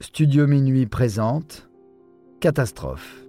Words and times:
Studio 0.00 0.46
Minuit 0.46 0.86
présente 0.86 1.68
Catastrophe. 2.38 3.24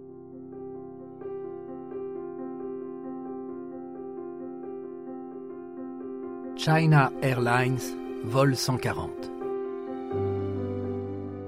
China 6.55 7.11
Airlines, 7.23 7.79
vol 8.23 8.55
140. 8.55 9.09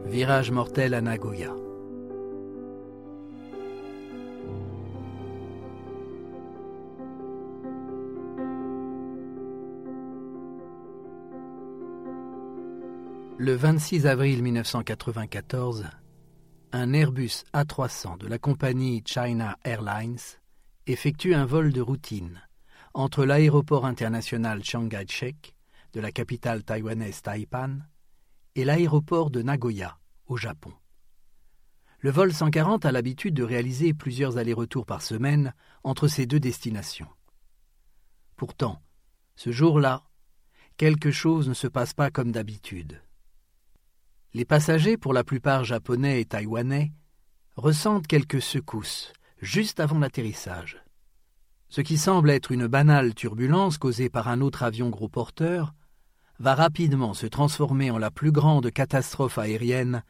Virage 0.08 0.50
mortel 0.50 0.96
à 0.96 1.02
Nagoya. 1.02 1.61
Le 13.44 13.56
26 13.56 14.06
avril 14.06 14.44
1994, 14.44 15.90
un 16.74 16.94
Airbus 16.94 17.44
A300 17.56 18.20
de 18.20 18.28
la 18.28 18.38
compagnie 18.38 19.02
China 19.04 19.58
Airlines 19.64 20.20
effectue 20.86 21.34
un 21.34 21.48
vol 21.48 21.74
de 21.74 21.82
routine 21.82 22.40
entre 22.94 23.26
l'aéroport 23.26 23.88
international 23.88 24.64
Chiang 24.64 24.88
Kai-shek 24.88 25.56
de 25.94 26.00
la 26.00 26.12
capitale 26.12 26.64
taïwanaise 26.64 27.24
Taipan 27.24 27.80
et 28.54 28.64
l'aéroport 28.64 29.32
de 29.32 29.42
Nagoya 29.42 29.98
au 30.28 30.38
Japon. 30.38 30.74
Le 31.98 32.12
vol 32.12 32.32
140 32.34 32.86
a 32.86 32.92
l'habitude 32.92 33.34
de 33.34 33.42
réaliser 33.42 33.96
plusieurs 33.96 34.38
allers-retours 34.38 34.86
par 34.86 35.02
semaine 35.02 35.56
entre 35.84 36.08
ces 36.08 36.28
deux 36.28 36.40
destinations. 36.40 37.10
Pourtant, 38.36 38.84
ce 39.36 39.52
jour-là, 39.52 40.04
quelque 40.78 41.10
chose 41.10 41.50
ne 41.50 41.56
se 41.56 41.66
passe 41.66 41.96
pas 41.96 42.12
comme 42.12 42.32
d'habitude. 42.32 43.02
Les 44.34 44.46
passagers, 44.46 44.96
pour 44.96 45.12
la 45.12 45.26
plupart 45.26 45.66
japonais 45.66 46.22
et 46.22 46.26
taïwanais, 46.26 46.94
ressentent 47.58 48.08
quelques 48.08 48.42
secousses 48.42 49.12
juste 49.42 49.82
avant 49.82 50.00
l'atterrissage. 50.00 50.82
Ce 51.68 51.82
qui 51.82 51.98
semble 51.98 52.30
être 52.30 52.52
une 52.52 52.68
banale 52.68 53.14
turbulence 53.14 53.78
causée 53.78 54.10
par 54.10 54.30
un 54.30 54.40
autre 54.40 54.64
avion 54.64 54.90
gros 54.90 55.10
porteur 55.10 55.74
va 56.40 56.56
rapidement 56.56 57.14
se 57.14 57.26
transformer 57.26 57.92
en 57.92 57.98
la 57.98 58.10
plus 58.10 58.32
grande 58.32 58.72
catastrophe 58.72 59.38
aérienne 59.38 60.04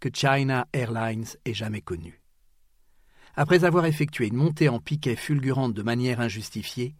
que 0.00 0.10
China 0.12 0.66
Airlines 0.72 1.26
ait 1.44 1.54
jamais 1.54 1.80
connue. 1.80 2.22
Après 3.36 3.64
avoir 3.64 3.86
effectué 3.86 4.28
une 4.28 4.36
montée 4.36 4.68
en 4.68 4.80
piquet 4.80 5.16
fulgurante 5.16 5.72
de 5.72 5.82
manière 5.82 6.20
injustifiée, 6.20 6.94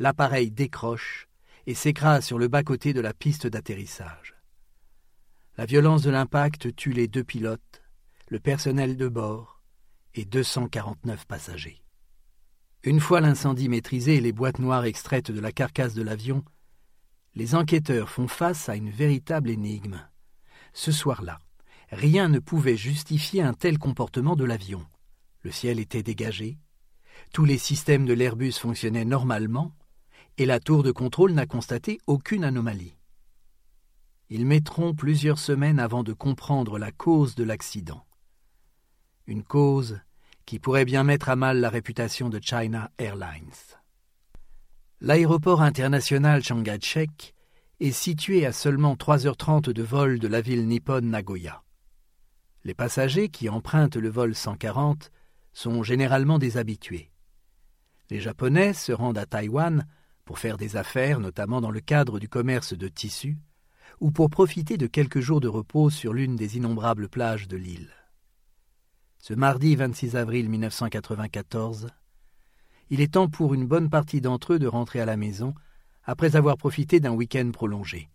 l'appareil 0.00 0.50
décroche 0.50 1.28
et 1.66 1.74
s'écrase 1.74 2.24
sur 2.24 2.38
le 2.38 2.48
bas-côté 2.48 2.92
de 2.92 3.00
la 3.00 3.14
piste 3.14 3.46
d'atterrissage. 3.46 4.35
La 5.58 5.64
violence 5.64 6.02
de 6.02 6.10
l'impact 6.10 6.76
tue 6.76 6.92
les 6.92 7.08
deux 7.08 7.24
pilotes, 7.24 7.82
le 8.28 8.38
personnel 8.38 8.98
de 8.98 9.08
bord 9.08 9.62
et 10.14 10.26
249 10.26 11.26
passagers. 11.26 11.82
Une 12.82 13.00
fois 13.00 13.22
l'incendie 13.22 13.70
maîtrisé 13.70 14.16
et 14.16 14.20
les 14.20 14.32
boîtes 14.32 14.58
noires 14.58 14.84
extraites 14.84 15.30
de 15.30 15.40
la 15.40 15.52
carcasse 15.52 15.94
de 15.94 16.02
l'avion, 16.02 16.44
les 17.34 17.54
enquêteurs 17.54 18.10
font 18.10 18.28
face 18.28 18.68
à 18.68 18.76
une 18.76 18.90
véritable 18.90 19.48
énigme. 19.48 20.06
Ce 20.74 20.92
soir-là, 20.92 21.40
rien 21.90 22.28
ne 22.28 22.38
pouvait 22.38 22.76
justifier 22.76 23.40
un 23.40 23.54
tel 23.54 23.78
comportement 23.78 24.36
de 24.36 24.44
l'avion. 24.44 24.84
Le 25.40 25.52
ciel 25.52 25.80
était 25.80 26.02
dégagé, 26.02 26.58
tous 27.32 27.46
les 27.46 27.58
systèmes 27.58 28.04
de 28.04 28.12
l'Airbus 28.12 28.52
fonctionnaient 28.52 29.06
normalement, 29.06 29.74
et 30.36 30.44
la 30.44 30.60
tour 30.60 30.82
de 30.82 30.92
contrôle 30.92 31.32
n'a 31.32 31.46
constaté 31.46 31.98
aucune 32.06 32.44
anomalie. 32.44 32.95
Ils 34.28 34.46
mettront 34.46 34.94
plusieurs 34.94 35.38
semaines 35.38 35.78
avant 35.78 36.02
de 36.02 36.12
comprendre 36.12 36.78
la 36.78 36.90
cause 36.90 37.36
de 37.36 37.44
l'accident. 37.44 38.04
Une 39.26 39.44
cause 39.44 40.00
qui 40.46 40.58
pourrait 40.58 40.84
bien 40.84 41.04
mettre 41.04 41.28
à 41.28 41.36
mal 41.36 41.60
la 41.60 41.70
réputation 41.70 42.28
de 42.28 42.40
China 42.40 42.90
Airlines. 42.98 43.76
L'aéroport 45.00 45.62
international 45.62 46.42
Chiang 46.42 46.64
est 47.80 47.92
situé 47.92 48.46
à 48.46 48.52
seulement 48.52 48.94
3h30 48.94 49.72
de 49.72 49.82
vol 49.82 50.18
de 50.18 50.28
la 50.28 50.40
ville 50.40 50.66
nippone 50.66 51.10
Nagoya. 51.10 51.62
Les 52.64 52.74
passagers 52.74 53.28
qui 53.28 53.48
empruntent 53.48 53.96
le 53.96 54.08
vol 54.08 54.34
140 54.34 55.12
sont 55.52 55.82
généralement 55.82 56.38
des 56.38 56.56
habitués. 56.56 57.12
Les 58.10 58.20
Japonais 58.20 58.72
se 58.72 58.92
rendent 58.92 59.18
à 59.18 59.26
Taïwan 59.26 59.86
pour 60.24 60.38
faire 60.40 60.56
des 60.56 60.76
affaires, 60.76 61.20
notamment 61.20 61.60
dans 61.60 61.70
le 61.70 61.80
cadre 61.80 62.18
du 62.18 62.28
commerce 62.28 62.72
de 62.76 62.88
tissus, 62.88 63.38
ou 64.00 64.10
pour 64.10 64.30
profiter 64.30 64.76
de 64.76 64.86
quelques 64.86 65.20
jours 65.20 65.40
de 65.40 65.48
repos 65.48 65.90
sur 65.90 66.12
l'une 66.12 66.36
des 66.36 66.56
innombrables 66.56 67.08
plages 67.08 67.48
de 67.48 67.56
l'île. 67.56 67.90
Ce 69.18 69.34
mardi 69.34 69.74
26 69.74 70.16
avril 70.16 70.48
1994, 70.48 71.88
il 72.90 73.00
est 73.00 73.14
temps 73.14 73.28
pour 73.28 73.54
une 73.54 73.66
bonne 73.66 73.90
partie 73.90 74.20
d'entre 74.20 74.54
eux 74.54 74.58
de 74.58 74.66
rentrer 74.66 75.00
à 75.00 75.06
la 75.06 75.16
maison 75.16 75.54
après 76.04 76.36
avoir 76.36 76.56
profité 76.56 77.00
d'un 77.00 77.12
week-end 77.12 77.50
prolongé, 77.52 78.08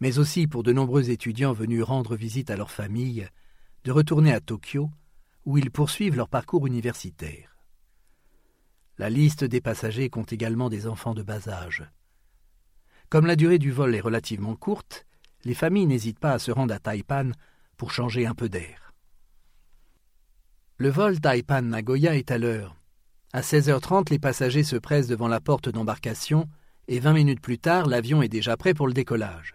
mais 0.00 0.18
aussi 0.18 0.46
pour 0.46 0.62
de 0.62 0.72
nombreux 0.72 1.10
étudiants 1.10 1.52
venus 1.52 1.84
rendre 1.84 2.16
visite 2.16 2.50
à 2.50 2.56
leur 2.56 2.70
famille 2.70 3.28
de 3.84 3.92
retourner 3.92 4.32
à 4.32 4.40
Tokyo 4.40 4.90
où 5.44 5.56
ils 5.56 5.70
poursuivent 5.70 6.16
leur 6.16 6.28
parcours 6.28 6.66
universitaire. 6.66 7.56
La 8.98 9.08
liste 9.08 9.44
des 9.44 9.60
passagers 9.60 10.10
compte 10.10 10.32
également 10.32 10.68
des 10.68 10.88
enfants 10.88 11.14
de 11.14 11.22
bas 11.22 11.48
âge. 11.48 11.84
Comme 13.08 13.26
la 13.26 13.36
durée 13.36 13.60
du 13.60 13.70
vol 13.70 13.94
est 13.94 14.00
relativement 14.00 14.56
courte, 14.56 15.06
les 15.44 15.54
familles 15.54 15.86
n'hésitent 15.86 16.18
pas 16.18 16.32
à 16.32 16.38
se 16.38 16.50
rendre 16.50 16.74
à 16.74 16.78
Taipan 16.78 17.30
pour 17.76 17.92
changer 17.92 18.26
un 18.26 18.34
peu 18.34 18.48
d'air. 18.48 18.92
Le 20.78 20.90
vol 20.90 21.20
Taipan-Nagoya 21.20 22.16
est 22.16 22.30
à 22.30 22.38
l'heure. 22.38 22.76
À 23.32 23.40
16h30, 23.40 24.10
les 24.10 24.18
passagers 24.18 24.64
se 24.64 24.76
pressent 24.76 25.08
devant 25.08 25.28
la 25.28 25.40
porte 25.40 25.68
d'embarcation 25.68 26.48
et 26.86 27.00
20 27.00 27.12
minutes 27.12 27.40
plus 27.40 27.58
tard, 27.58 27.86
l'avion 27.86 28.22
est 28.22 28.28
déjà 28.28 28.56
prêt 28.56 28.74
pour 28.74 28.86
le 28.86 28.94
décollage. 28.94 29.54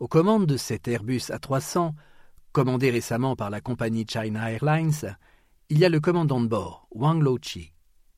Aux 0.00 0.08
commandes 0.08 0.46
de 0.46 0.56
cet 0.56 0.86
Airbus 0.86 1.30
A300, 1.30 1.92
commandé 2.52 2.90
récemment 2.90 3.36
par 3.36 3.50
la 3.50 3.60
compagnie 3.60 4.04
China 4.06 4.50
Airlines, 4.50 5.16
il 5.70 5.78
y 5.78 5.84
a 5.84 5.88
le 5.88 6.00
commandant 6.00 6.40
de 6.40 6.46
bord, 6.46 6.86
Wang 6.90 7.22
Lo-chi. 7.22 7.72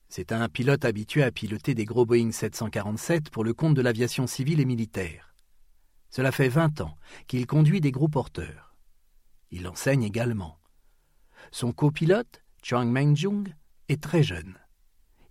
C'est 0.09 0.31
un 0.31 0.49
pilote 0.49 0.83
habitué 0.83 1.23
à 1.23 1.31
piloter 1.31 1.75
des 1.75 1.85
gros 1.85 2.05
Boeing 2.05 2.31
747 2.31 3.29
pour 3.29 3.43
le 3.43 3.53
compte 3.53 3.75
de 3.75 3.81
l'aviation 3.81 4.27
civile 4.27 4.59
et 4.59 4.65
militaire. 4.65 5.26
Cela 6.09 6.31
fait 6.31 6.49
vingt 6.49 6.81
ans 6.81 6.95
qu'il 7.27 7.45
conduit 7.45 7.81
des 7.81 7.91
gros 7.91 8.07
porteurs. 8.07 8.75
Il 9.51 9.67
enseigne 9.67 10.03
également. 10.03 10.57
Son 11.51 11.71
copilote, 11.71 12.43
Chuang 12.61 12.89
Mengjung, 12.89 13.53
est 13.89 14.01
très 14.01 14.23
jeune. 14.23 14.57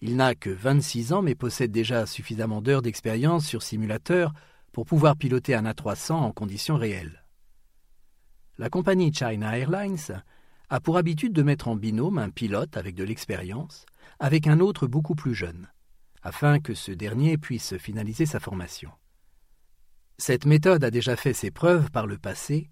Il 0.00 0.16
n'a 0.16 0.34
que 0.34 0.50
26 0.50 1.12
ans 1.12 1.22
mais 1.22 1.34
possède 1.34 1.72
déjà 1.72 2.06
suffisamment 2.06 2.62
d'heures 2.62 2.82
d'expérience 2.82 3.46
sur 3.46 3.62
simulateur 3.62 4.32
pour 4.72 4.86
pouvoir 4.86 5.16
piloter 5.16 5.54
un 5.54 5.64
A300 5.64 6.12
en 6.12 6.32
conditions 6.32 6.76
réelles. 6.76 7.24
La 8.58 8.70
compagnie 8.70 9.12
China 9.12 9.58
Airlines 9.58 10.22
a 10.68 10.80
pour 10.80 10.96
habitude 10.96 11.32
de 11.32 11.42
mettre 11.42 11.68
en 11.68 11.76
binôme 11.76 12.18
un 12.18 12.30
pilote 12.30 12.76
avec 12.76 12.94
de 12.94 13.04
l'expérience 13.04 13.86
avec 14.18 14.46
un 14.46 14.60
autre 14.60 14.86
beaucoup 14.86 15.14
plus 15.14 15.34
jeune, 15.34 15.68
afin 16.22 16.58
que 16.60 16.74
ce 16.74 16.92
dernier 16.92 17.38
puisse 17.38 17.76
finaliser 17.76 18.26
sa 18.26 18.40
formation. 18.40 18.90
Cette 20.18 20.46
méthode 20.46 20.82
a 20.82 20.90
déjà 20.90 21.14
fait 21.16 21.34
ses 21.34 21.50
preuves 21.50 21.90
par 21.90 22.06
le 22.06 22.16
passé 22.16 22.70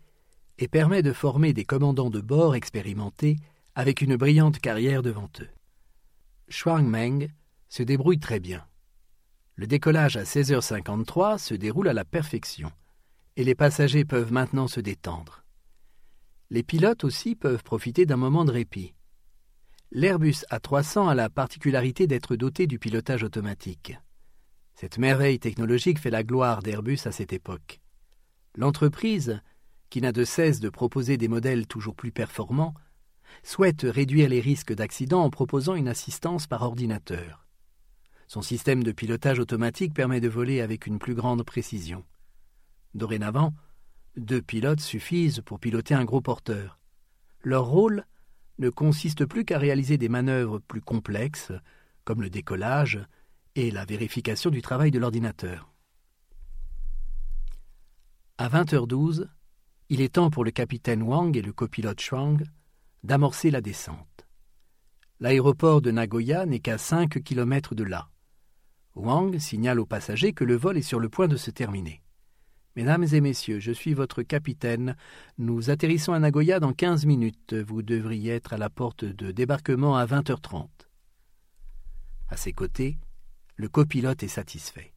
et 0.59 0.69
permet 0.69 1.03
de 1.03 1.13
former 1.13 1.53
des 1.53 1.65
commandants 1.65 2.11
de 2.11 2.21
bord 2.21 2.55
expérimentés 2.55 3.37
avec 3.75 4.01
une 4.01 4.17
brillante 4.17 4.61
carrière 4.61 5.03
devant 5.03 5.29
eux. 5.41 5.49
Shuang 6.49 6.87
Meng 6.87 7.29
se 7.69 7.83
débrouille 7.83 8.21
très 8.21 8.41
bien. 8.41 8.65
Le 9.57 9.67
décollage 9.67 10.17
à 10.17 10.25
16h53 10.25 11.39
se 11.39 11.55
déroule 11.55 11.89
à 11.89 11.93
la 11.93 12.05
perfection 12.05 12.73
et 13.37 13.45
les 13.45 13.55
passagers 13.55 14.05
peuvent 14.05 14.33
maintenant 14.33 14.69
se 14.69 14.81
détendre. 14.81 15.45
Les 16.51 16.63
pilotes 16.63 17.05
aussi 17.05 17.35
peuvent 17.35 17.63
profiter 17.63 18.07
d'un 18.07 18.17
moment 18.17 18.45
de 18.45 18.53
répit. 18.53 18.95
L'Airbus 19.91 20.45
A300 20.51 21.09
a 21.09 21.15
la 21.15 21.29
particularité 21.29 22.07
d'être 22.07 22.37
doté 22.37 22.67
du 22.67 22.79
pilotage 22.79 23.23
automatique. 23.23 23.99
Cette 24.75 24.99
merveille 24.99 25.39
technologique 25.39 26.01
fait 26.01 26.11
la 26.11 26.25
gloire 26.25 26.63
d'Airbus 26.63 27.01
à 27.05 27.13
cette 27.13 27.33
époque. 27.33 27.81
L'entreprise, 28.57 29.41
qui 29.89 30.01
n'a 30.01 30.13
de 30.13 30.25
cesse 30.25 30.59
de 30.59 30.69
proposer 30.69 31.17
des 31.17 31.29
modèles 31.29 31.67
toujours 31.67 31.95
plus 31.95 32.11
performants, 32.11 32.75
souhaite 33.43 33.83
réduire 33.83 34.29
les 34.29 34.41
risques 34.41 34.75
d'accident 34.75 35.23
en 35.23 35.31
proposant 35.31 35.77
une 35.77 35.89
assistance 35.89 36.47
par 36.47 36.63
ordinateur. 36.63 37.47
Son 38.27 38.43
système 38.43 38.83
de 38.83 38.93
pilotage 38.93 39.39
automatique 39.39 39.95
permet 39.95 40.21
de 40.21 40.29
voler 40.29 40.61
avec 40.61 40.87
une 40.87 40.99
plus 40.99 41.15
grande 41.15 41.45
précision. 41.45 42.05
Dorénavant, 42.95 43.55
deux 44.17 44.43
pilotes 44.43 44.81
suffisent 44.81 45.41
pour 45.45 45.61
piloter 45.61 45.95
un 45.95 46.05
gros 46.05 46.21
porteur. 46.21 46.81
Leur 47.43 47.67
rôle 47.67 48.07
ne 48.59 48.71
consiste 48.71 49.25
plus 49.25 49.45
qu'à 49.45 49.59
réaliser 49.59 49.99
des 49.99 50.09
manœuvres 50.09 50.59
plus 50.59 50.81
complexes, 50.81 51.53
comme 52.05 52.23
le 52.23 52.31
décollage, 52.31 53.01
et 53.57 53.71
la 53.71 53.85
vérification 53.85 54.51
du 54.51 54.63
travail 54.63 54.91
de 54.91 54.99
l'ordinateur. 54.99 55.73
À 58.39 58.49
20h12, 58.49 59.29
Il 59.91 60.01
est 60.01 60.15
temps 60.15 60.31
pour 60.31 60.45
le 60.45 60.51
capitaine 60.51 61.03
Wang 61.03 61.37
et 61.37 61.43
le 61.43 61.53
copilote 61.53 62.01
Chuang 62.01 62.43
d'amorcer 63.03 63.51
la 63.51 63.61
descente. 63.61 64.27
L'aéroport 65.21 65.83
de 65.83 65.91
Nagoya 65.91 66.47
n'est 66.47 66.59
qu'à 66.59 66.79
5 66.79 67.23
kilomètres 67.23 67.75
de 67.75 67.85
là. 67.85 68.09
Wang 68.95 69.39
signale 69.39 69.79
aux 69.79 69.87
passagers 69.87 70.33
que 70.33 70.45
le 70.45 70.57
vol 70.57 70.79
est 70.79 70.83
sur 70.83 71.01
le 71.01 71.09
point 71.09 71.29
de 71.29 71.37
se 71.37 71.51
terminer. 71.51 72.03
Mesdames 72.77 73.07
et 73.13 73.21
messieurs, 73.21 73.61
je 73.61 73.71
suis 73.71 73.95
votre 73.95 74.23
capitaine. 74.23 74.97
Nous 75.39 75.71
atterrissons 75.71 76.13
à 76.13 76.19
Nagoya 76.19 76.59
dans 76.59 76.73
quinze 76.73 77.07
minutes. 77.07 77.55
Vous 77.55 77.83
devriez 77.83 78.33
être 78.33 78.53
à 78.53 78.59
la 78.59 78.71
porte 78.71 79.05
de 79.05 79.31
débarquement 79.31 79.97
à 79.97 80.07
vingt 80.07 80.29
heures 80.29 80.41
trente. 80.41 80.91
À 82.29 82.37
ses 82.37 82.53
côtés, 82.53 82.99
le 83.57 83.69
copilote 83.69 84.23
est 84.23 84.29
satisfait. 84.29 84.93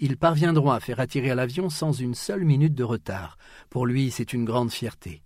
Ils 0.00 0.16
parviendront 0.16 0.70
à 0.70 0.80
faire 0.80 1.00
attirer 1.00 1.34
l'avion 1.34 1.70
sans 1.70 1.92
une 1.92 2.14
seule 2.14 2.44
minute 2.44 2.74
de 2.74 2.84
retard. 2.84 3.36
Pour 3.68 3.86
lui, 3.86 4.10
c'est 4.10 4.32
une 4.32 4.44
grande 4.44 4.70
fierté. 4.70 5.22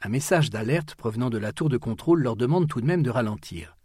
Un 0.00 0.08
message 0.08 0.50
d'alerte 0.50 0.96
provenant 0.96 1.30
de 1.30 1.38
la 1.38 1.52
tour 1.52 1.68
de 1.68 1.76
contrôle 1.76 2.22
leur 2.22 2.36
demande 2.36 2.68
tout 2.68 2.80
de 2.80 2.86
même 2.86 3.02
de 3.02 3.10
ralentir. 3.10 3.76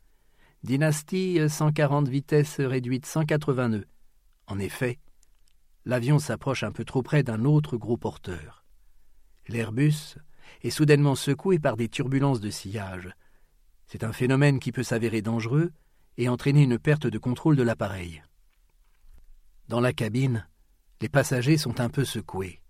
Dynastie 0.63 1.39
140 1.47 2.09
vitesse 2.09 2.59
réduite 2.59 3.05
180 3.05 3.69
nœuds. 3.69 3.87
En 4.47 4.59
effet, 4.59 4.99
l'avion 5.85 6.19
s'approche 6.19 6.63
un 6.63 6.71
peu 6.71 6.83
trop 6.83 7.03
près 7.03 7.23
d'un 7.23 7.45
autre 7.45 7.77
gros 7.77 7.97
porteur. 7.97 8.65
L'Airbus 9.47 10.17
est 10.63 10.69
soudainement 10.69 11.15
secoué 11.15 11.59
par 11.59 11.77
des 11.77 11.87
turbulences 11.87 12.41
de 12.41 12.49
sillage. 12.49 13.09
C'est 13.87 14.03
un 14.03 14.11
phénomène 14.11 14.59
qui 14.59 14.71
peut 14.71 14.83
s'avérer 14.83 15.21
dangereux 15.21 15.71
et 16.19 16.27
entraîner 16.27 16.63
une 16.63 16.77
perte 16.77 17.07
de 17.07 17.17
contrôle 17.17 17.55
de 17.55 17.63
l'appareil. 17.63 18.21
Dans 19.69 19.79
la 19.79 19.93
cabine, 19.93 20.45
les 20.99 21.07
passagers 21.07 21.57
sont 21.57 21.79
un 21.79 21.87
peu 21.87 22.03
secoués. 22.03 22.61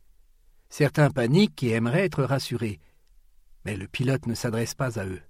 Certains 0.69 1.09
paniquent 1.09 1.63
et 1.63 1.71
aimeraient 1.71 2.05
être 2.05 2.23
rassurés, 2.23 2.79
mais 3.65 3.75
le 3.75 3.87
pilote 3.87 4.27
ne 4.27 4.35
s'adresse 4.35 4.75
pas 4.75 4.99
à 4.99 5.05
eux. 5.07 5.21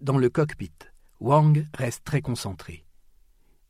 Dans 0.00 0.16
le 0.16 0.30
cockpit, 0.30 0.72
Wang 1.18 1.66
reste 1.74 2.04
très 2.04 2.20
concentré. 2.20 2.86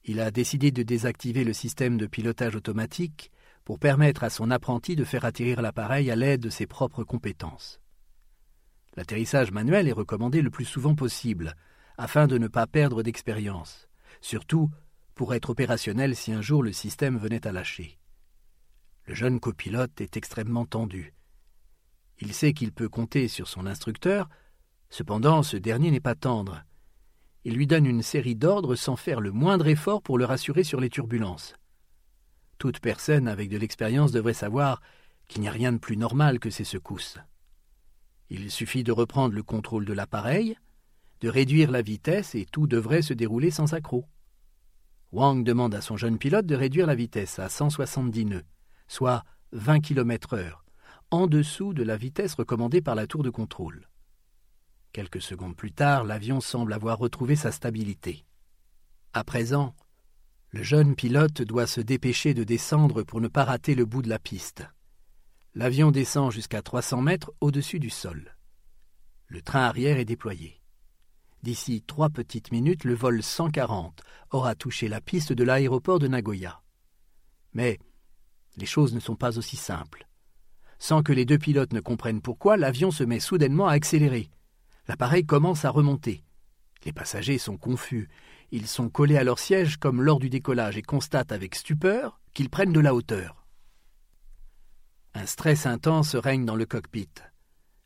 Il 0.05 0.21
a 0.21 0.31
décidé 0.31 0.71
de 0.71 0.83
désactiver 0.83 1.43
le 1.43 1.55
système 1.55 1.97
de 1.97 2.07
pilotage 2.07 2.57
automatique 2.57 3.33
pour 3.65 3.79
permettre 3.79 4.25
à 4.25 4.31
son 4.31 4.51
apprenti 4.51 4.95
de 4.95 5.05
faire 5.05 5.25
atterrir 5.25 5.63
l'appareil 5.63 6.11
à 6.11 6.17
l'aide 6.17 6.43
de 6.43 6.51
ses 6.51 6.67
propres 6.67 7.03
compétences. 7.03 7.81
L'atterrissage 8.95 9.53
manuel 9.53 9.89
est 9.89 9.93
recommandé 9.93 10.43
le 10.43 10.51
plus 10.51 10.67
souvent 10.67 10.95
possible, 10.95 11.57
afin 11.97 12.27
de 12.27 12.39
ne 12.39 12.49
pas 12.49 12.67
perdre 12.67 13.03
d'expérience, 13.03 13.89
surtout 14.21 14.71
pour 15.15 15.35
être 15.35 15.51
opérationnel 15.51 16.17
si 16.17 16.33
un 16.33 16.43
jour 16.43 16.63
le 16.63 16.73
système 16.73 17.19
venait 17.19 17.47
à 17.47 17.53
lâcher. 17.53 17.99
Le 19.07 19.15
jeune 19.15 19.41
copilote 19.41 20.01
est 20.01 20.17
extrêmement 20.17 20.67
tendu. 20.67 21.15
Il 22.21 22.33
sait 22.33 22.53
qu'il 22.53 22.73
peut 22.73 22.89
compter 22.89 23.29
sur 23.29 23.49
son 23.49 23.67
instructeur, 23.67 24.29
cependant 24.91 25.43
ce 25.43 25.57
dernier 25.57 25.91
n'est 25.91 26.01
pas 26.01 26.15
tendre, 26.15 26.65
il 27.45 27.55
lui 27.55 27.67
donne 27.67 27.85
une 27.85 28.03
série 28.03 28.37
d'ordres 28.37 28.75
sans 28.75 28.97
faire 28.97 29.21
le 29.21 29.31
moindre 29.31 29.69
effort 29.69 30.03
pour 30.03 30.17
le 30.17 30.25
rassurer 30.25 30.65
sur 30.65 30.81
les 30.81 30.89
turbulences. 30.89 31.55
Toute 32.57 32.81
personne 32.81 33.29
avec 33.29 33.51
de 33.51 33.59
l'expérience 33.59 34.13
devrait 34.13 34.33
savoir 34.33 34.81
qu'il 35.29 35.43
n'y 35.43 35.49
a 35.49 35.53
rien 35.53 35.73
de 35.73 35.79
plus 35.79 35.99
normal 35.99 36.39
que 36.39 36.49
ces 36.49 36.65
secousses. 36.65 37.19
Il 38.31 38.51
suffit 38.51 38.83
de 38.83 38.93
reprendre 38.93 39.35
le 39.35 39.43
contrôle 39.43 39.85
de 39.85 39.93
l'appareil, 39.93 40.57
de 41.21 41.29
réduire 41.29 41.71
la 41.71 41.83
vitesse 41.83 42.35
et 42.35 42.47
tout 42.47 42.67
devrait 42.67 43.03
se 43.03 43.15
dérouler 43.15 43.51
sans 43.51 43.75
accroc. 43.75 44.07
Wang 45.13 45.45
demande 45.45 45.75
à 45.75 45.81
son 45.81 45.97
jeune 45.97 46.19
pilote 46.19 46.47
de 46.47 46.57
réduire 46.57 46.87
la 46.87 46.95
vitesse 46.95 47.39
à 47.39 47.49
170 47.49 48.25
nœuds, 48.25 48.45
soit 48.89 49.25
20 49.53 49.81
km 49.81 50.35
heure, 50.35 50.65
en 51.11 51.27
dessous 51.27 51.73
de 51.73 51.85
la 51.85 51.97
vitesse 51.97 52.35
recommandée 52.35 52.81
par 52.81 52.95
la 52.95 53.07
tour 53.07 53.23
de 53.23 53.31
contrôle. 53.31 53.89
Quelques 54.93 55.23
secondes 55.23 55.57
plus 55.57 55.73
tard, 55.73 56.05
l'avion 56.05 56.41
semble 56.41 56.73
avoir 56.73 56.99
retrouvé 56.99 57.37
sa 57.37 57.53
stabilité. 57.53 58.25
À 59.13 59.23
présent, 59.23 59.75
le 60.51 60.63
jeune 60.63 60.95
pilote 60.95 61.43
doit 61.43 61.67
se 61.67 61.81
dépêcher 61.81 62.35
de 62.35 62.45
descendre 62.45 63.03
pour 63.03 63.21
ne 63.21 63.29
pas 63.29 63.45
rater 63.45 63.75
le 63.75 63.85
bout 63.85 64.03
de 64.03 64.09
la 64.09 64.19
piste. 64.19 64.65
L'avion 65.55 65.93
descend 65.93 66.33
jusqu'à 66.33 66.63
300 66.63 67.01
mètres 67.01 67.33
au-dessus 67.41 67.79
du 67.79 67.91
sol. 67.91 68.37
Le 69.27 69.43
train 69.43 69.63
arrière 69.63 69.99
est 69.99 70.05
déployé. 70.05 70.61
D'ici 71.45 71.85
trois 71.87 72.09
petites 72.09 72.53
minutes, 72.53 72.85
le 72.85 72.95
vol 72.95 73.23
140 73.23 74.03
aura 74.31 74.55
touché 74.55 74.89
la 74.89 75.03
piste 75.03 75.35
de 75.35 75.45
l'aéroport 75.45 75.99
de 75.99 76.09
Nagoya. 76.09 76.63
Mais 77.53 77.79
les 78.57 78.65
choses 78.65 78.95
ne 78.95 78.99
sont 78.99 79.15
pas 79.15 79.37
aussi 79.37 79.57
simples. 79.57 80.09
Sans 80.79 81.03
que 81.03 81.13
les 81.13 81.27
deux 81.27 81.37
pilotes 81.37 81.75
ne 81.75 81.81
comprennent 81.81 82.23
pourquoi, 82.23 82.57
l'avion 82.57 82.91
se 82.91 83.05
met 83.05 83.21
soudainement 83.21 83.69
à 83.69 83.75
accélérer. 83.75 84.31
L'appareil 84.89 85.27
commence 85.27 85.67
à 85.67 85.71
remonter. 85.71 86.25
Les 86.87 86.95
passagers 86.95 87.37
sont 87.37 87.59
confus. 87.59 88.09
Ils 88.51 88.67
sont 88.67 88.89
collés 88.89 89.19
à 89.19 89.25
leur 89.25 89.39
siège 89.39 89.77
comme 89.77 90.01
lors 90.01 90.21
du 90.21 90.31
décollage 90.31 90.79
et 90.79 90.83
constatent 90.83 91.31
avec 91.31 91.57
stupeur 91.57 92.23
qu'ils 92.33 92.49
prennent 92.49 92.73
de 92.73 92.81
la 92.81 92.95
hauteur. 92.95 93.45
Un 95.13 95.27
stress 95.27 95.67
intense 95.67 96.17
règne 96.17 96.47
dans 96.47 96.57
le 96.57 96.65
cockpit. 96.65 97.11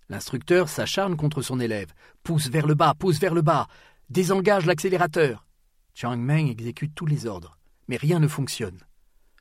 L'instructeur 0.09 0.69
s'acharne 0.69 1.17
contre 1.17 1.43
son 1.43 1.61
élève. 1.61 1.93
Pousse 2.23 2.49
vers 2.49 2.67
le 2.67 2.75
bas, 2.75 2.95
pousse 2.99 3.21
vers 3.21 3.35
le 3.35 3.43
bas. 3.43 3.67
Désengage 4.09 4.65
l'accélérateur. 4.65 5.47
Chiang 5.95 6.17
Meng 6.17 6.49
exécute 6.49 6.95
tous 6.95 7.07
les 7.07 7.27
ordres, 7.27 7.59
mais 7.89 7.97
rien 7.97 8.19
ne 8.19 8.29
fonctionne. 8.29 8.81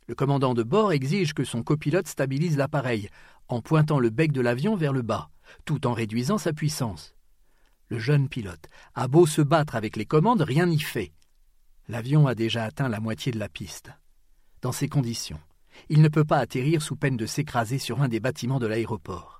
Le 0.07 0.15
commandant 0.15 0.53
de 0.53 0.63
bord 0.63 0.91
exige 0.91 1.33
que 1.33 1.43
son 1.43 1.63
copilote 1.63 2.07
stabilise 2.07 2.57
l'appareil 2.57 3.09
en 3.47 3.61
pointant 3.61 3.99
le 3.99 4.09
bec 4.09 4.31
de 4.31 4.41
l'avion 4.41 4.75
vers 4.75 4.93
le 4.93 5.01
bas, 5.01 5.29
tout 5.65 5.87
en 5.87 5.93
réduisant 5.93 6.37
sa 6.37 6.53
puissance. 6.53 7.15
Le 7.89 7.99
jeune 7.99 8.27
pilote 8.27 8.67
a 8.95 9.07
beau 9.07 9.25
se 9.25 9.41
battre 9.41 9.75
avec 9.75 9.95
les 9.95 10.05
commandes, 10.05 10.41
rien 10.41 10.65
n'y 10.65 10.79
fait. 10.79 11.13
L'avion 11.87 12.27
a 12.27 12.35
déjà 12.35 12.65
atteint 12.65 12.89
la 12.89 12.99
moitié 12.99 13.31
de 13.31 13.39
la 13.39 13.47
piste. 13.47 13.91
Dans 14.61 14.73
ces 14.73 14.89
conditions, 14.89 15.39
il 15.87 16.01
ne 16.01 16.09
peut 16.09 16.25
pas 16.25 16.39
atterrir 16.39 16.81
sous 16.81 16.97
peine 16.97 17.15
de 17.15 17.25
s'écraser 17.25 17.77
sur 17.77 18.01
un 18.01 18.09
des 18.09 18.19
bâtiments 18.19 18.59
de 18.59 18.67
l'aéroport. 18.67 19.36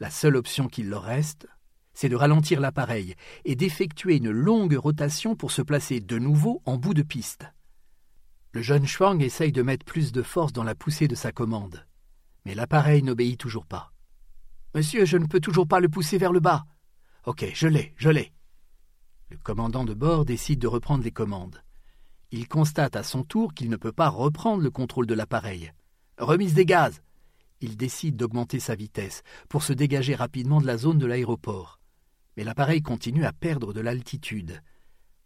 La 0.00 0.10
seule 0.10 0.36
option 0.36 0.68
qu'il 0.68 0.88
leur 0.88 1.02
reste, 1.02 1.46
c'est 1.92 2.08
de 2.08 2.16
ralentir 2.16 2.60
l'appareil 2.60 3.14
et 3.44 3.56
d'effectuer 3.56 4.16
une 4.16 4.30
longue 4.30 4.74
rotation 4.74 5.36
pour 5.36 5.50
se 5.50 5.62
placer 5.62 6.00
de 6.00 6.18
nouveau 6.18 6.62
en 6.64 6.76
bout 6.76 6.94
de 6.94 7.02
piste. 7.02 7.46
Le 8.52 8.62
jeune 8.62 8.86
Schwang 8.86 9.22
essaye 9.22 9.52
de 9.52 9.62
mettre 9.62 9.84
plus 9.84 10.12
de 10.12 10.22
force 10.22 10.52
dans 10.52 10.64
la 10.64 10.74
poussée 10.74 11.08
de 11.08 11.14
sa 11.14 11.32
commande, 11.32 11.86
mais 12.44 12.54
l'appareil 12.54 13.02
n'obéit 13.02 13.38
toujours 13.38 13.66
pas. 13.66 13.92
Monsieur, 14.74 15.04
je 15.04 15.16
ne 15.16 15.26
peux 15.26 15.40
toujours 15.40 15.68
pas 15.68 15.80
le 15.80 15.88
pousser 15.88 16.18
vers 16.18 16.32
le 16.32 16.40
bas. 16.40 16.64
Ok, 17.26 17.48
je 17.54 17.68
l'ai, 17.68 17.94
je 17.96 18.10
l'ai. 18.10 18.32
Le 19.30 19.38
commandant 19.38 19.84
de 19.84 19.94
bord 19.94 20.24
décide 20.24 20.58
de 20.58 20.66
reprendre 20.66 21.04
les 21.04 21.12
commandes. 21.12 21.62
Il 22.32 22.48
constate 22.48 22.96
à 22.96 23.04
son 23.04 23.22
tour 23.22 23.54
qu'il 23.54 23.70
ne 23.70 23.76
peut 23.76 23.92
pas 23.92 24.08
reprendre 24.08 24.62
le 24.62 24.70
contrôle 24.70 25.06
de 25.06 25.14
l'appareil. 25.14 25.72
Remise 26.18 26.54
des 26.54 26.66
gaz. 26.66 27.02
Il 27.64 27.78
décide 27.78 28.16
d'augmenter 28.16 28.60
sa 28.60 28.74
vitesse 28.74 29.22
pour 29.48 29.62
se 29.62 29.72
dégager 29.72 30.14
rapidement 30.14 30.60
de 30.60 30.66
la 30.66 30.76
zone 30.76 30.98
de 30.98 31.06
l'aéroport. 31.06 31.80
Mais 32.36 32.44
l'appareil 32.44 32.82
continue 32.82 33.24
à 33.24 33.32
perdre 33.32 33.72
de 33.72 33.80
l'altitude. 33.80 34.60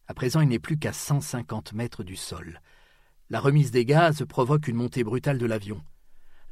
À 0.07 0.15
présent, 0.15 0.41
il 0.41 0.49
n'est 0.49 0.61
plus 0.61 0.79
qu'à 0.79 0.93
150 0.93 1.73
mètres 1.73 2.05
du 2.05 2.15
sol. 2.15 2.61
La 3.29 3.41
remise 3.41 3.73
des 3.73 3.85
gaz 3.85 4.25
provoque 4.25 4.69
une 4.69 4.77
montée 4.77 5.03
brutale 5.03 5.39
de 5.39 5.47
l'avion. 5.47 5.83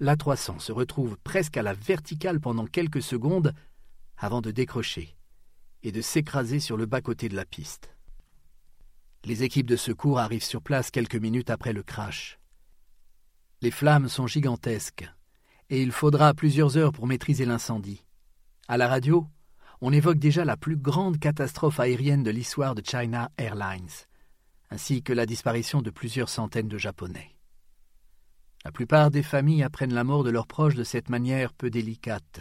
L'A300 0.01 0.59
se 0.59 0.73
retrouve 0.73 1.19
presque 1.23 1.57
à 1.57 1.63
la 1.63 1.73
verticale 1.73 2.41
pendant 2.41 2.67
quelques 2.67 3.01
secondes 3.01 3.53
avant 4.17 4.41
de 4.41 4.51
décrocher 4.51 5.17
et 5.85 5.93
de 5.93 6.01
s'écraser 6.01 6.59
sur 6.59 6.77
le 6.77 6.87
bas-côté 6.87 7.29
de 7.29 7.37
la 7.37 7.45
piste. 7.45 7.95
Les 9.23 9.45
équipes 9.45 9.69
de 9.69 9.77
secours 9.77 10.19
arrivent 10.19 10.43
sur 10.43 10.63
place 10.63 10.91
quelques 10.91 11.15
minutes 11.15 11.51
après 11.51 11.73
le 11.73 11.85
crash. 11.85 12.41
Les 13.61 13.71
flammes 13.71 14.09
sont 14.09 14.27
gigantesques, 14.27 15.09
et 15.71 15.83
il 15.83 15.93
faudra 15.93 16.35
plusieurs 16.35 16.77
heures 16.77 16.93
pour 16.93 17.07
maîtriser 17.07 17.45
l'incendie. 17.45 18.05
À 18.69 18.77
la 18.77 18.89
radio, 18.89 19.27
on 19.81 19.93
évoque 19.93 20.19
déjà 20.19 20.45
la 20.45 20.57
plus 20.57 20.77
grande 20.77 21.19
catastrophe 21.19 21.81
aérienne 21.81 22.23
de 22.23 22.31
l'histoire 22.31 22.75
de 22.75 22.83
China 22.85 23.31
Airlines, 23.37 23.89
ainsi 24.71 25.03
que 25.03 25.13
la 25.13 25.27
disparition 25.27 25.83
de 25.83 25.91
plusieurs 25.91 26.29
centaines 26.29 26.69
de 26.69 26.79
Japonais. 26.79 27.37
La 28.65 28.73
plupart 28.73 29.11
des 29.11 29.23
familles 29.23 29.63
apprennent 29.63 29.95
la 29.95 30.05
mort 30.05 30.25
de 30.25 30.31
leurs 30.31 30.47
proches 30.47 30.75
de 30.75 30.85
cette 30.85 31.09
manière 31.09 31.53
peu 31.53 31.71
délicate. 31.71 32.41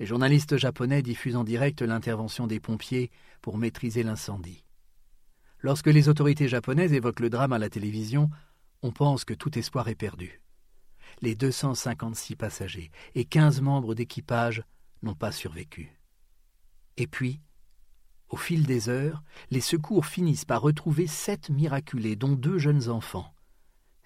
Les 0.00 0.06
journalistes 0.06 0.56
japonais 0.56 1.02
diffusent 1.02 1.36
en 1.36 1.44
direct 1.44 1.82
l'intervention 1.82 2.46
des 2.46 2.60
pompiers 2.60 3.10
pour 3.40 3.58
maîtriser 3.58 4.02
l'incendie. 4.02 4.64
Lorsque 5.60 5.88
les 5.88 6.08
autorités 6.08 6.46
japonaises 6.46 6.92
évoquent 6.92 7.20
le 7.20 7.30
drame 7.30 7.52
à 7.52 7.58
la 7.58 7.70
télévision, 7.70 8.30
on 8.82 8.92
pense 8.92 9.24
que 9.24 9.34
tout 9.34 9.58
espoir 9.58 9.88
est 9.88 9.96
perdu. 9.96 10.40
Les 11.20 11.34
256 11.34 12.36
passagers 12.36 12.90
et 13.14 13.24
15 13.24 13.60
membres 13.60 13.94
d'équipage 13.94 14.62
n'ont 15.02 15.14
pas 15.14 15.32
survécu. 15.32 15.92
Et 16.96 17.06
puis, 17.06 17.40
au 18.28 18.36
fil 18.36 18.66
des 18.66 18.88
heures, 18.88 19.22
les 19.50 19.60
secours 19.60 20.06
finissent 20.06 20.44
par 20.44 20.60
retrouver 20.62 21.06
sept 21.06 21.50
miraculés, 21.50 22.16
dont 22.16 22.34
deux 22.34 22.58
jeunes 22.58 22.88
enfants. 22.88 23.34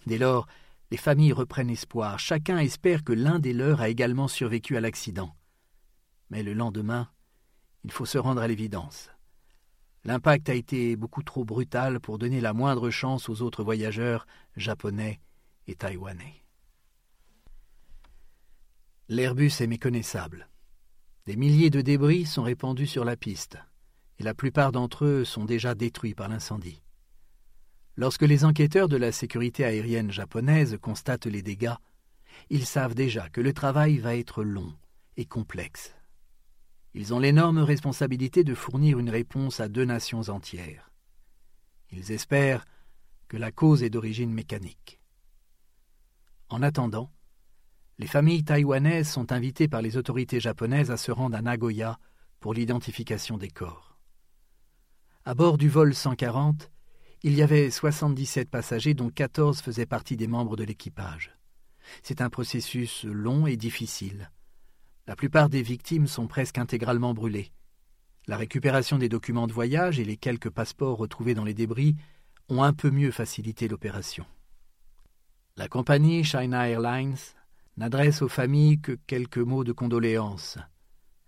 Dès 0.06 0.18
lors, 0.18 0.46
Les 0.92 0.98
familles 0.98 1.32
reprennent 1.32 1.70
espoir, 1.70 2.18
chacun 2.18 2.58
espère 2.58 3.02
que 3.02 3.14
l'un 3.14 3.38
des 3.38 3.54
leurs 3.54 3.80
a 3.80 3.88
également 3.88 4.28
survécu 4.28 4.76
à 4.76 4.80
l'accident. 4.82 5.34
Mais 6.28 6.42
le 6.42 6.52
lendemain, 6.52 7.08
il 7.82 7.90
faut 7.90 8.04
se 8.04 8.18
rendre 8.18 8.42
à 8.42 8.46
l'évidence. 8.46 9.08
L'impact 10.04 10.50
a 10.50 10.54
été 10.54 10.94
beaucoup 10.96 11.22
trop 11.22 11.46
brutal 11.46 11.98
pour 11.98 12.18
donner 12.18 12.42
la 12.42 12.52
moindre 12.52 12.90
chance 12.90 13.30
aux 13.30 13.40
autres 13.40 13.64
voyageurs 13.64 14.26
japonais 14.54 15.22
et 15.66 15.76
taïwanais. 15.76 16.34
L'Airbus 19.08 19.52
est 19.60 19.66
méconnaissable. 19.66 20.48
Des 21.26 21.36
milliers 21.36 21.70
de 21.70 21.80
débris 21.80 22.24
sont 22.24 22.42
répandus 22.42 22.86
sur 22.86 23.04
la 23.04 23.16
piste, 23.16 23.58
et 24.18 24.22
la 24.22 24.32
plupart 24.32 24.70
d'entre 24.70 25.04
eux 25.04 25.24
sont 25.24 25.44
déjà 25.44 25.74
détruits 25.74 26.14
par 26.14 26.28
l'incendie. 26.28 26.82
Lorsque 27.96 28.22
les 28.22 28.44
enquêteurs 28.44 28.88
de 28.88 28.96
la 28.96 29.12
sécurité 29.12 29.64
aérienne 29.64 30.12
japonaise 30.12 30.78
constatent 30.80 31.26
les 31.26 31.42
dégâts, 31.42 31.74
ils 32.48 32.64
savent 32.64 32.94
déjà 32.94 33.28
que 33.28 33.40
le 33.40 33.52
travail 33.52 33.98
va 33.98 34.16
être 34.16 34.44
long 34.44 34.72
et 35.16 35.26
complexe. 35.26 35.94
Ils 36.94 37.12
ont 37.12 37.18
l'énorme 37.18 37.58
responsabilité 37.58 38.44
de 38.44 38.54
fournir 38.54 38.98
une 38.98 39.10
réponse 39.10 39.60
à 39.60 39.68
deux 39.68 39.84
nations 39.84 40.28
entières. 40.28 40.90
Ils 41.90 42.12
espèrent 42.12 42.64
que 43.28 43.36
la 43.36 43.50
cause 43.50 43.82
est 43.82 43.90
d'origine 43.90 44.32
mécanique. 44.32 45.00
En 46.48 46.62
attendant, 46.62 47.10
les 47.98 48.06
familles 48.06 48.44
taïwanaises 48.44 49.08
sont 49.08 49.32
invitées 49.32 49.68
par 49.68 49.82
les 49.82 49.96
autorités 49.96 50.40
japonaises 50.40 50.90
à 50.90 50.96
se 50.96 51.12
rendre 51.12 51.36
à 51.36 51.42
Nagoya 51.42 51.98
pour 52.40 52.54
l'identification 52.54 53.38
des 53.38 53.50
corps. 53.50 53.96
À 55.24 55.34
bord 55.34 55.58
du 55.58 55.68
vol 55.68 55.94
140, 55.94 56.70
il 57.22 57.34
y 57.34 57.42
avait 57.42 57.70
77 57.70 58.50
passagers 58.50 58.94
dont 58.94 59.10
14 59.10 59.60
faisaient 59.60 59.86
partie 59.86 60.16
des 60.16 60.26
membres 60.26 60.56
de 60.56 60.64
l'équipage. 60.64 61.36
C'est 62.02 62.20
un 62.20 62.30
processus 62.30 63.04
long 63.04 63.46
et 63.46 63.56
difficile. 63.56 64.30
La 65.06 65.14
plupart 65.14 65.48
des 65.48 65.62
victimes 65.62 66.06
sont 66.06 66.26
presque 66.26 66.58
intégralement 66.58 67.14
brûlées. 67.14 67.52
La 68.26 68.36
récupération 68.36 68.98
des 68.98 69.08
documents 69.08 69.46
de 69.46 69.52
voyage 69.52 70.00
et 70.00 70.04
les 70.04 70.16
quelques 70.16 70.50
passeports 70.50 70.98
retrouvés 70.98 71.34
dans 71.34 71.44
les 71.44 71.54
débris 71.54 71.96
ont 72.48 72.62
un 72.62 72.72
peu 72.72 72.90
mieux 72.90 73.10
facilité 73.10 73.68
l'opération. 73.68 74.26
La 75.56 75.68
compagnie 75.68 76.24
China 76.24 76.68
Airlines 76.68 77.16
n'adresse 77.76 78.22
aux 78.22 78.28
familles 78.28 78.80
que 78.80 78.92
quelques 79.06 79.38
mots 79.38 79.64
de 79.64 79.72
condoléances. 79.72 80.58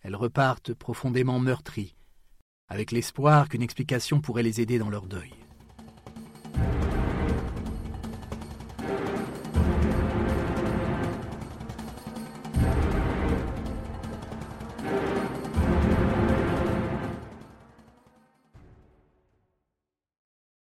Elles 0.01 0.17
repartent 0.17 0.75
profondément 0.75 1.39
meurtries, 1.39 1.97
avec 2.69 2.93
l'espoir 2.93 3.49
qu'une 3.49 3.63
explication 3.63 4.21
pourrait 4.21 4.43
les 4.43 4.61
aider 4.61 4.79
dans 4.79 4.91
leur 4.91 5.07
deuil. 5.07 5.33